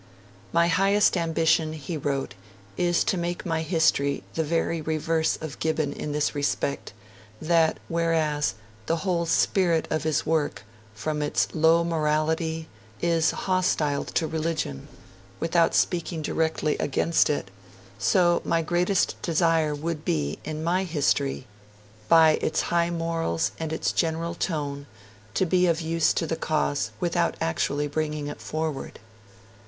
'My 0.51 0.67
highest 0.67 1.15
ambition,' 1.15 1.73
he 1.73 1.95
wrote, 1.95 2.33
'is 2.75 3.03
to 3.03 3.19
make 3.19 3.45
my 3.45 3.61
history 3.61 4.23
the 4.33 4.43
very 4.43 4.81
reverse 4.81 5.35
of 5.39 5.59
Gibbon 5.59 5.93
in 5.93 6.11
this 6.11 6.33
respect, 6.33 6.91
that 7.39 7.77
whereas 7.87 8.55
the 8.87 8.95
whole 9.05 9.27
spirit 9.27 9.87
of 9.91 10.01
his 10.01 10.25
work, 10.25 10.63
from 10.95 11.21
its 11.21 11.49
low 11.53 11.83
morality, 11.83 12.67
is 12.99 13.29
hostile 13.29 14.03
to 14.05 14.25
religion, 14.25 14.87
without 15.39 15.75
speaking 15.75 16.23
directly 16.23 16.79
against 16.79 17.29
it, 17.29 17.51
so 17.99 18.41
my 18.43 18.63
greatest 18.63 19.21
desire 19.21 19.75
would 19.75 20.03
be, 20.03 20.39
in 20.43 20.63
my 20.63 20.83
History, 20.83 21.45
by 22.09 22.39
its 22.41 22.61
high 22.73 22.89
morals 22.89 23.51
and 23.59 23.71
its 23.71 23.91
general 23.91 24.33
tone, 24.33 24.87
to 25.35 25.45
be 25.45 25.67
of 25.67 25.79
use 25.79 26.11
to 26.13 26.25
the 26.25 26.35
cause 26.35 26.89
without 26.99 27.35
actually 27.39 27.85
bringing 27.87 28.25
it 28.25 28.41
forward.' 28.41 28.97